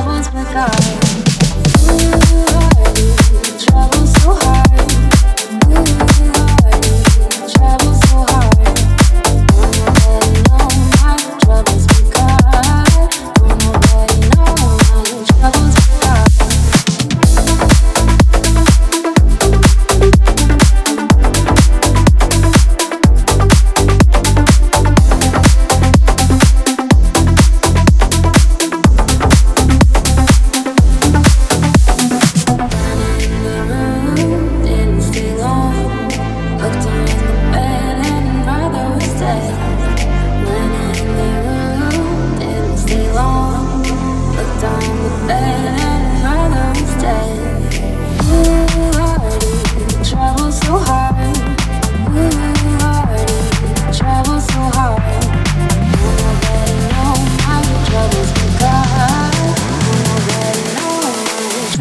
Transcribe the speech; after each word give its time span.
I 0.00 0.06
once 0.06 0.28
forgot. 0.28 1.09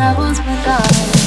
I 0.00 0.14
was 0.16 0.38
my 0.38 0.54
God. 0.64 1.17